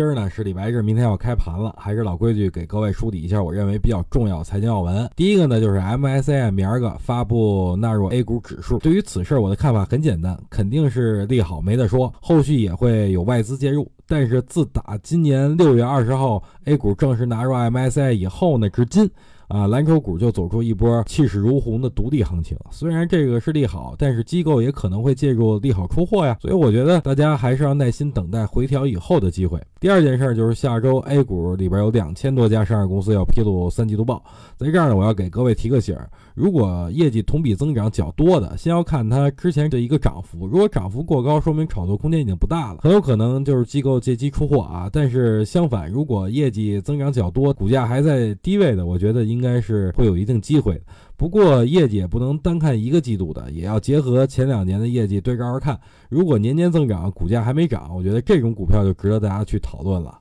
[0.00, 5.06] 今儿呢是礼拜日，明天要开盘了，还是老规矩，给各位梳理一下我认为比较重要财经要闻。
[5.14, 8.78] 第一个呢就是 MSCI 明儿个发布纳入 A 股指数。
[8.78, 12.10] 对于此事，我的看法很简单，肯定是利好，没得说。
[12.18, 19.06] 后续也会有外资介入，但是自打今年六月二十号 A 股正式纳入 MSCI 以后呢，至今。
[19.48, 22.56] 啊，蓝筹股就走出一波气势如虹的独立行情。
[22.70, 26.38] 虽然这个是利好，但是机构也可能会介入利好出货呀。
[26.40, 29.60] 所以我觉得大家还是要耐心等待回调以后的机会。
[29.80, 34.22] 第二件事儿就是下周 A 股里边有两千多家上市公司要披露三季度报，
[34.56, 40.46] 在这儿呢，我要给各位提个醒儿：如果业绩同比增长较多的，先要看它之前的一个涨幅。
[40.46, 44.88] 如果涨幅过高，说明炒作空间已经不大了，很有可能就是机构借机出货啊。
[44.92, 49.40] 但是相反，如果业绩增长较多，股价还在低位的，我觉得应。
[49.40, 50.78] 该是会有一定机会，
[51.20, 55.78] 不过业绩也不能单看一个季度的，也要结合前两年的业绩对照着看。
[56.08, 60.18] 如果年年增长，股价还没涨，我觉得这种股票就值得大家去讨论了。